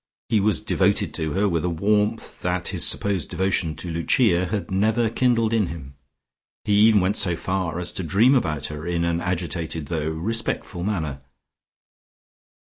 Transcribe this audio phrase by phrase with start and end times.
[0.29, 4.71] He was devoted to her with a warmth that his supposed devotion to Lucia had
[4.71, 5.93] never kindled in him;
[6.65, 10.83] he even went so far as to dream about her in an agitated though respectful
[10.83, 11.21] manner.